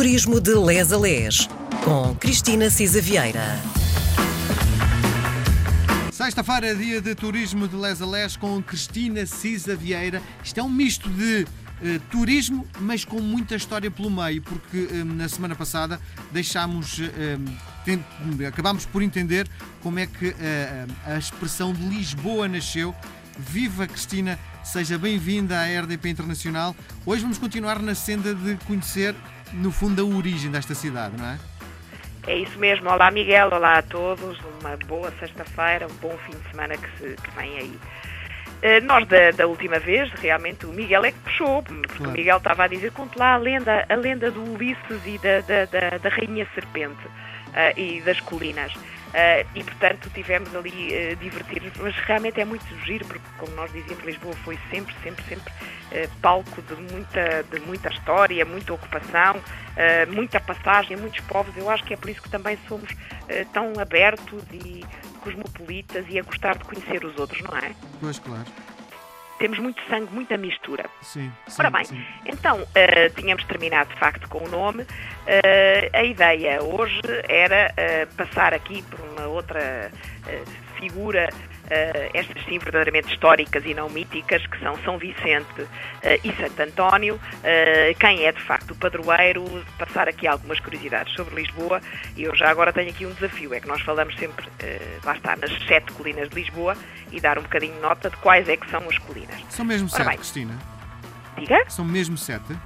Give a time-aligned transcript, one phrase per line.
[0.00, 1.46] Turismo de Les a Les,
[1.84, 3.60] com Cristina Cisa Vieira.
[6.10, 10.22] Sexta-feira, dia de turismo de Les a Les com Cristina Cisa Vieira.
[10.42, 11.46] Isto é um misto de
[11.82, 16.00] eh, turismo, mas com muita história pelo meio, porque eh, na semana passada
[16.32, 19.46] deixámos, eh, acabámos por entender
[19.82, 22.94] como é que eh, a expressão de Lisboa nasceu.
[23.38, 26.74] Viva Cristina, seja bem-vinda à RDP Internacional.
[27.06, 29.14] Hoje vamos continuar na senda de conhecer,
[29.52, 31.38] no fundo, a origem desta cidade, não é?
[32.26, 32.88] É isso mesmo.
[32.90, 33.48] Olá, Miguel.
[33.50, 34.38] Olá a todos.
[34.60, 37.78] Uma boa sexta-feira, um bom fim de semana que, se, que vem aí.
[38.62, 42.10] Eh, nós, da, da última vez, realmente, o Miguel é que puxou, porque Claro.
[42.10, 45.40] o Miguel estava a dizer, conte lá a lenda, a lenda do Ulisses e da,
[45.40, 47.00] da, da, da Rainha Serpente
[47.54, 48.74] eh, e das colinas.
[49.12, 53.72] Eh, e, portanto, tivemos ali eh, divertir-nos, mas realmente é muito giro, porque, como nós
[53.72, 55.52] dizíamos, Lisboa foi sempre, sempre, sempre
[55.90, 59.40] eh, palco de muita, de muita história, muita ocupação,
[59.76, 61.56] eh, muita passagem, muitos povos.
[61.56, 62.90] Eu acho que é por isso que também somos
[63.52, 64.84] tão abertos e
[65.20, 67.72] cosmopolitas e a gostar de conhecer os outros, não é?
[68.00, 68.46] Pois, claro.
[69.40, 70.84] Temos muito sangue, muita mistura.
[71.00, 72.04] Sim, sim, Ora bem, sim.
[72.26, 74.86] então, eh, tínhamos terminado de facto com o nome.
[75.26, 79.90] Eh, a ideia hoje era eh, passar aqui por uma outra
[80.78, 81.30] figura,
[81.70, 85.66] eh, estas sim verdadeiramente históricas e não míticas, que são São Vicente
[86.02, 87.20] eh, e Santo António.
[87.42, 89.44] Eh, quem é de facto o padroeiro,
[89.78, 91.80] passar aqui algumas curiosidades sobre Lisboa.
[92.16, 95.14] E eu já agora tenho aqui um desafio, é que nós falamos sempre, eh, lá
[95.14, 96.76] está, nas sete colinas de Lisboa
[97.12, 99.36] e dar um bocadinho de nota de quais é que são as colinas.
[99.48, 100.16] São mesmo Ora sete, bem.
[100.16, 100.58] Cristina?
[101.38, 101.64] Diga?
[101.68, 102.56] São mesmo sete?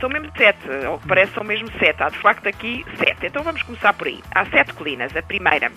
[0.00, 2.02] São mesmo sete, que parece são mesmo sete.
[2.02, 3.26] Há de facto aqui sete.
[3.26, 4.22] Então vamos começar por aí.
[4.32, 5.14] Há sete colinas.
[5.16, 5.72] A primeira,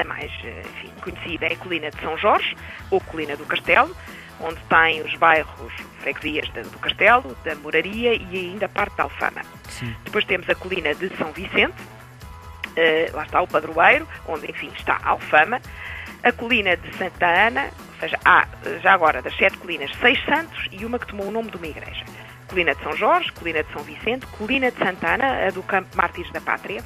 [0.00, 2.56] a mais eh, enfim, conhecida, é a colina de São Jorge,
[2.90, 3.94] ou colina do Castelo,
[4.40, 9.42] onde tem os bairros freguesias do Castelo, da Moraria e ainda parte da Alfama.
[9.68, 9.94] Sim.
[10.04, 11.74] Depois temos a colina de São Vicente,
[12.76, 15.60] eh, lá está o padroeiro, onde enfim está a Alfama.
[16.22, 20.22] A colina de Santa Ana, ou seja, há eh, já agora das sete colinas, seis
[20.24, 22.04] santos e uma que tomou o nome de uma igreja.
[22.48, 25.94] Colina de São Jorge, Colina de São Vicente, Colina de Santa Ana, a do Campo
[25.96, 26.82] Mártires da Pátria,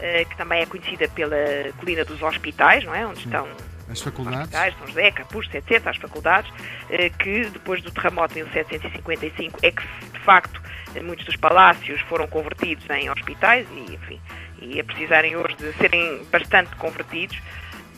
[0.00, 1.36] eh, que também é conhecida pela
[1.78, 3.04] Colina dos Hospitais, não é?
[3.06, 3.46] Onde estão
[3.90, 4.40] As faculdades?
[4.42, 6.50] hospitais, São José, Capuz, etc., as faculdades,
[6.88, 10.62] eh, que depois do terremoto de 1755 é que, de facto,
[10.94, 14.20] eh, muitos dos palácios foram convertidos em hospitais e, enfim,
[14.60, 17.36] e a precisarem hoje de serem bastante convertidos.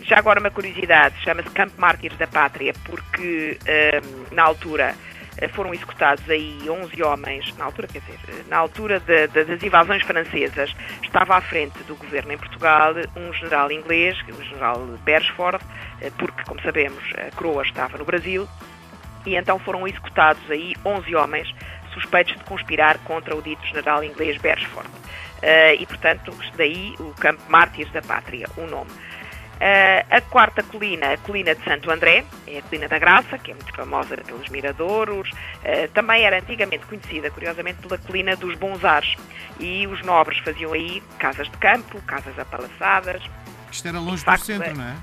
[0.02, 3.58] Já agora uma curiosidade, chama-se Campo Mártires da Pátria, porque
[4.32, 4.94] na altura
[5.52, 9.62] foram executados aí 11 homens, na altura, quer dizer, eh, na altura de- de- das
[9.62, 15.64] invasões francesas, estava à frente do governo em Portugal um general inglês, o general Beresford,
[16.00, 18.48] eh, porque, como sabemos, a coroa estava no Brasil,
[19.26, 21.54] e então foram executados aí 11 homens
[21.92, 24.88] suspeitos de conspirar contra o dito general inglês Beresford.
[25.42, 28.90] Eh, e, portanto, daí o Campo Mártires da Pátria, o nome.
[29.60, 33.52] Eh, a quarta colina, a colina de Santo André, é a colina da Graça, que
[33.52, 35.30] é muito famosa pelos miradouros,
[35.62, 39.14] eh, também era antigamente conhecida, curiosamente, pela colina dos Bons Ares.
[39.60, 43.22] E os nobres faziam aí casas de campo, casas apalaçadas,
[43.70, 44.74] Isto era longe facto, do centro, é.
[44.74, 44.94] não é?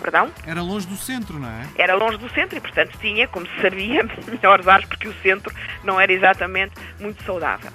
[0.00, 1.66] perdão, Era longe do centro, não é?
[1.76, 5.54] era longe do centro e, portanto, tinha, como se sabia, melhores ares, porque o centro
[5.82, 7.70] não era exatamente muito saudável.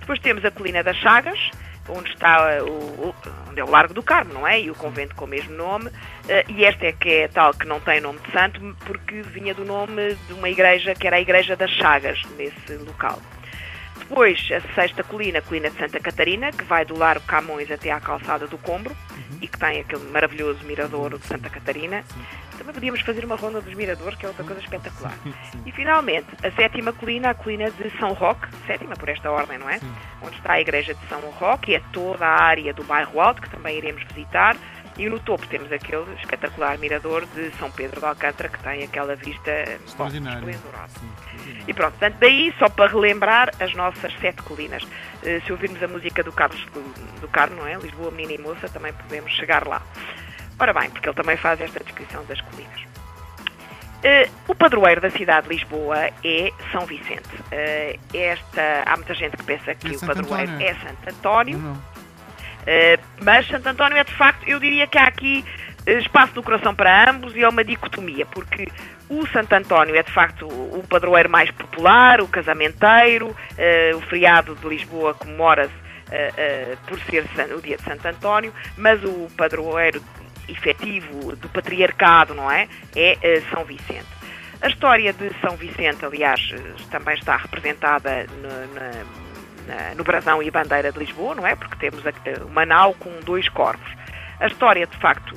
[0.00, 1.38] Depois temos a Colina das Chagas,
[1.96, 3.14] onde está eh, o,
[3.48, 4.60] onde é o Largo do Carmo, não é?
[4.60, 5.90] E o convento com o mesmo nome.
[6.28, 9.54] eh, E esta é que é tal que não tem nome de santo, porque vinha
[9.54, 13.18] do nome de uma igreja que era a Igreja das Chagas, nesse local.
[14.10, 17.92] Depois, a sexta colina, a colina de Santa Catarina, que vai do Largo Camões até
[17.92, 18.92] à calçada do Combro
[19.40, 22.02] e que tem aquele maravilhoso miradouro de Santa Catarina.
[22.58, 25.16] Também podíamos fazer uma ronda dos miradores, que é outra coisa espetacular.
[25.64, 29.70] E finalmente, a sétima colina, a colina de São Roque, sétima por esta ordem, não
[29.70, 29.78] é?
[30.20, 33.48] Onde está a igreja de São Roque, é toda a área do bairro Alto, que
[33.48, 34.56] também iremos visitar.
[34.98, 39.14] E no topo temos aquele espetacular mirador de São Pedro de Alcântara, que tem aquela
[39.14, 39.50] vista
[39.96, 40.98] bom, esplendorosa.
[40.98, 41.29] Sim.
[41.66, 44.86] E pronto, portanto, daí, só para relembrar as nossas sete colinas.
[45.22, 47.74] Eh, se ouvirmos a música do Carlos do, do Carmo, não é?
[47.74, 49.82] Lisboa, Menina e Moça, também podemos chegar lá.
[50.58, 52.80] Ora bem, porque ele também faz esta descrição das colinas.
[54.02, 57.28] Eh, o padroeiro da cidade de Lisboa é São Vicente.
[57.50, 60.66] Eh, esta, há muita gente que pensa que É o padroeiro António.
[60.66, 61.58] é Santo António.
[62.60, 65.42] Uh, mas Santo António é de facto, eu diria que há aqui
[65.86, 68.68] uh, espaço no coração para ambos e é uma dicotomia, porque
[69.10, 74.00] o Santo António é de facto o o padroeiro mais popular, o casamenteiro, uh, o
[74.02, 77.24] feriado de Lisboa comemora-se uh, uh, por ser
[77.54, 80.02] o dia de Santo António, mas o padroeiro
[80.48, 82.66] efetivo do patriarcado, não é?
[82.96, 84.06] É São Vicente.
[84.62, 86.58] A história de São Vicente, aliás, eh,
[86.90, 91.54] também está representada no- no brasão e bandeira de Lisboa, não é?
[91.54, 92.02] Porque temos
[92.46, 93.88] uma nau com dois corvos.
[94.40, 95.34] A história, de facto,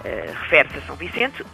[0.00, 1.44] Uh, refere-se a São Vicente,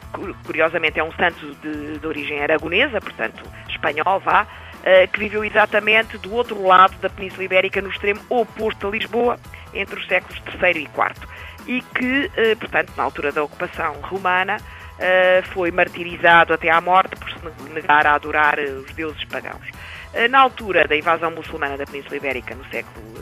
[0.45, 6.17] curiosamente é um santo de, de origem aragonesa, portanto espanhol, vá, uh, que viveu exatamente
[6.19, 9.37] do outro lado da Península Ibérica, no extremo oposto a Lisboa,
[9.75, 11.29] entre os séculos III e IV,
[11.67, 14.59] e que, uh, portanto, na altura da ocupação romana,
[15.53, 19.69] foi martirizado até à morte por se negar a adorar os deuses pagãos.
[20.31, 23.16] Na altura da invasão muçulmana da Península Ibérica, no século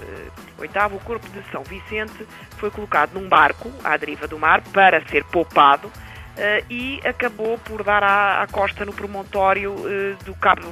[0.69, 2.27] VIII, o corpo de São Vicente
[2.59, 5.91] foi colocado num barco à deriva do mar para ser poupado
[6.35, 10.63] Uh, e acabou por dar à, à costa no promontório uh, do Cabo,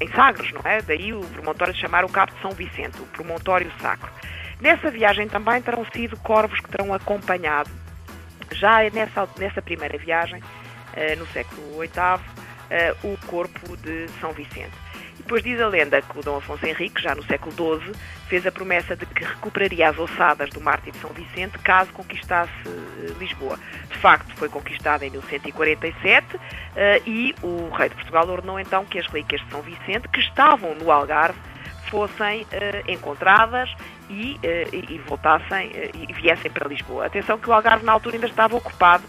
[0.00, 0.82] em Sagres, não é?
[0.82, 4.10] Daí o promontório de chamar o Cabo de São Vicente, o promontório sacro.
[4.60, 7.70] Nessa viagem também terão sido corvos que terão acompanhado,
[8.50, 11.92] já nessa, nessa primeira viagem, uh, no século VIII,
[13.04, 14.72] o corpo de São Vicente.
[15.22, 17.94] Depois diz a lenda que o Dom Afonso Henrique, já no século XII,
[18.26, 22.52] fez a promessa de que recuperaria as ossadas do mártir de São Vicente caso conquistasse
[22.66, 23.58] uh, Lisboa.
[23.88, 26.40] De facto, foi conquistada em 1147 uh,
[27.06, 30.74] e o rei de Portugal ordenou então que as relíquias de São Vicente, que estavam
[30.74, 31.38] no Algarve,
[31.88, 33.70] fossem uh, encontradas
[34.12, 37.06] e, uh, e voltassem uh, e viessem para Lisboa.
[37.06, 39.04] Atenção que o Algarve na altura ainda estava ocupado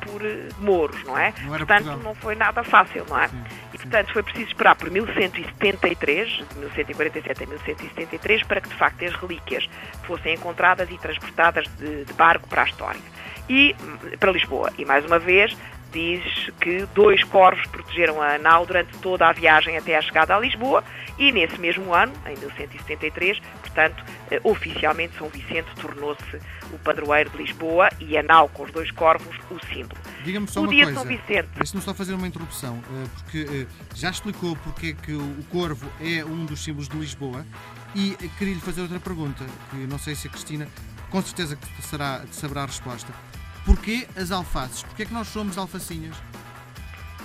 [0.00, 0.22] por
[0.58, 1.32] mouros, não é?
[1.42, 1.98] Não Portanto, Portugal.
[1.98, 3.28] não foi nada fácil, não é?
[3.28, 3.44] Sim,
[3.74, 9.04] e portanto foi preciso esperar por 1173, de 1147 a 1173, para que de facto
[9.04, 9.68] as relíquias
[10.04, 13.00] fossem encontradas e transportadas de, de barco para a história.
[13.48, 14.70] E hum, para Lisboa.
[14.78, 15.56] E mais uma vez,
[15.92, 20.40] diz que dois corvos protegeram a nau durante toda a viagem até a chegada a
[20.40, 20.82] Lisboa
[21.18, 26.40] e nesse mesmo ano, em 1173, portanto, eh, oficialmente São Vicente tornou-se
[26.72, 30.00] o padroeiro de Lisboa e a nau com os dois corvos o símbolo.
[30.24, 31.00] Diga-me só o uma dia coisa.
[31.00, 31.48] de São Vicente.
[31.56, 35.90] Deixe-me só fazer uma interrupção, eh, porque eh, já explicou porque é que o corvo
[36.00, 37.44] é um dos símbolos de Lisboa
[37.94, 40.66] e queria-lhe fazer outra pergunta, que não sei se a Cristina,
[41.10, 43.12] com certeza que será, saberá a resposta.
[43.64, 44.82] Porquê as alfaces?
[44.82, 46.16] Porquê é que nós somos alfacinhas?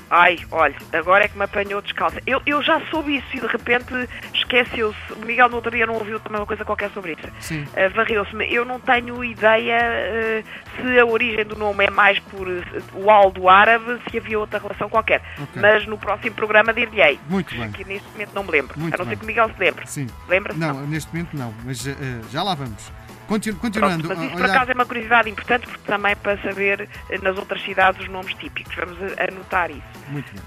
[0.07, 2.21] Ai, olha, agora é que me apanhou descalça.
[2.27, 3.91] Eu, eu já soube isso e de repente
[4.35, 5.13] esqueceu-se.
[5.13, 7.27] O Miguel no outro dia não ouviu também uma coisa qualquer sobre isso.
[7.39, 7.63] Sim.
[7.63, 8.53] Uh, Varreu-se-me.
[8.53, 13.09] Eu não tenho ideia uh, se a origem do nome é mais por uh, o
[13.09, 15.23] aldo árabe, se havia outra relação qualquer.
[15.41, 15.59] Ok.
[15.59, 17.19] Mas no próximo programa dir-lhe-ei.
[17.27, 17.71] Muito bem.
[17.71, 18.79] Que neste momento não me lembro.
[18.79, 19.15] Muito a não bem.
[19.15, 19.87] ser que o Miguel se lembre.
[19.87, 20.07] Sim.
[20.29, 20.59] Lembra-se?
[20.59, 21.93] Não, neste momento não, mas eh,
[22.31, 22.91] já lá vamos.
[23.27, 26.15] Continu- Pronto, continuando, mas a isso por olhar- acaso é uma curiosidade importante porque também
[26.15, 28.73] para saber eh, nas outras cidades os nomes típicos.
[28.75, 29.83] Vamos a- anotar isso.
[30.09, 30.41] Muito bem.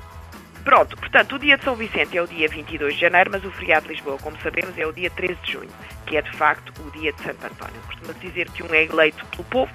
[0.64, 3.50] Pronto, portanto, o dia de São Vicente é o dia 22 de janeiro, mas o
[3.50, 5.70] feriado de Lisboa, como sabemos, é o dia 13 de junho,
[6.04, 7.80] que é de facto o dia de Santo António.
[7.86, 9.72] Costuma-se dizer que um é eleito pelo povo,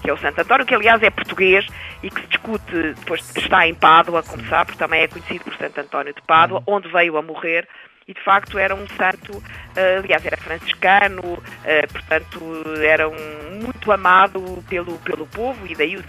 [0.00, 1.66] que é o Santo António, que aliás é português
[2.02, 5.54] e que se discute, depois está em Pádua, como sabe, porque também é conhecido por
[5.56, 7.66] Santo António de Pádua, onde veio a morrer.
[8.08, 9.42] E de facto era um santo,
[9.74, 12.40] eh, aliás, era franciscano, eh, portanto
[12.80, 16.04] era um, muito amado pelo, pelo povo, e daí o,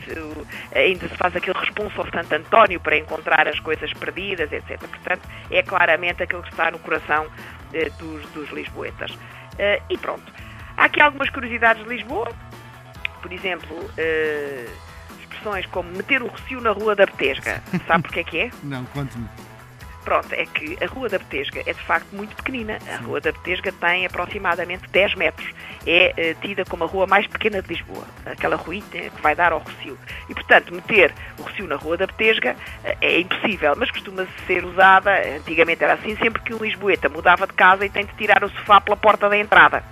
[0.76, 4.78] ainda se faz aquele responso ao Santo António para encontrar as coisas perdidas, etc.
[4.78, 7.26] Portanto, é claramente aquele que está no coração
[7.74, 9.18] eh, dos, dos lisboetas.
[9.90, 10.32] E pronto.
[10.78, 12.32] Há aqui algumas curiosidades de Lisboa,
[13.24, 13.76] por exemplo,
[15.20, 17.64] expressões como meter o recio na Rua da Betesga.
[17.88, 18.52] Sabe porque é que é?
[18.62, 19.28] Não, conte-me.
[20.08, 22.80] Pronto, é que a Rua da Betesga é de facto muito pequenina.
[22.90, 25.50] A Rua da Betesga tem aproximadamente 10 metros.
[25.86, 28.06] É eh, tida como a rua mais pequena de Lisboa.
[28.26, 29.98] Aquela ruína que vai dar ao Rocio.
[30.30, 32.56] E, portanto, meter o Rocio na Rua da Betesga
[32.86, 37.46] eh, é impossível, mas costuma ser usada, antigamente era assim, sempre que um lisboeta mudava
[37.46, 39.84] de casa e tem de tirar o sofá pela porta da entrada.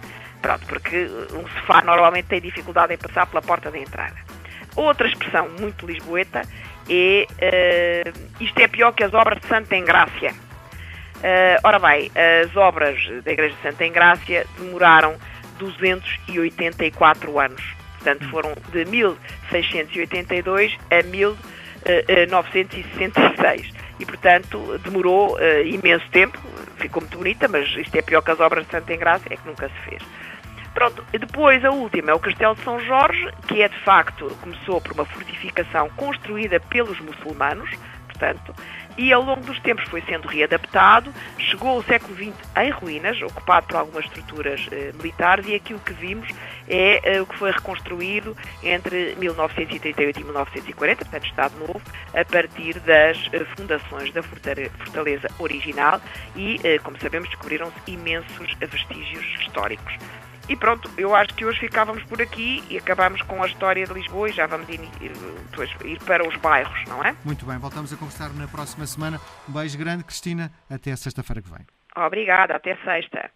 [0.42, 4.16] Pronto, porque eh, um sofá normalmente tem dificuldade em passar pela porta da entrada.
[4.78, 6.42] Outra expressão muito lisboeta
[6.89, 8.04] é eh,
[8.39, 10.34] isto é pior que as obras de Santa Engrácia.
[11.24, 12.12] Eh, ora bem,
[12.44, 15.15] as obras da Igreja de Santa Engrácia demoraram
[15.58, 17.63] 284 anos.
[17.96, 23.74] Portanto, foram de 1682 a 1966.
[24.00, 26.38] E, portanto, demorou eh, imenso tempo.
[26.77, 29.48] Ficou muito bonita, mas isto é pior que as obras de Santa Engrácia, é que
[29.48, 30.04] nunca se fez.
[30.75, 34.82] Pronto, depois a última é o Castelo de São Jorge, que é de facto, começou
[34.82, 37.70] por uma fortificação construída pelos muçulmanos,
[38.10, 38.53] portanto,
[38.98, 43.67] e ao longo dos tempos foi sendo readaptado, chegou ao século XX em ruínas, ocupado
[43.67, 46.27] por algumas estruturas eh, militares, e aquilo que vimos
[46.67, 51.82] é eh, o que foi reconstruído entre 1938 e 1940, portanto, Estado Novo,
[52.13, 56.01] a partir das eh, fundações da fortale- fortaleza original,
[56.36, 59.94] e, eh, como sabemos, descobriram-se imensos vestígios históricos.
[60.48, 63.94] E pronto, eu acho que hoje ficávamos por aqui e acabamos com a história de
[63.94, 65.12] Lisboa e já vamos ir, ir-
[65.50, 67.16] depois ir para os bairros, não é?
[67.25, 69.20] Muito bem, voltamos a conversar na próxima semana.
[69.50, 70.52] Um beijo grande, Cristina.
[70.70, 71.66] Até sexta-feira que vem.
[71.98, 73.32] Obrigada, até sexta.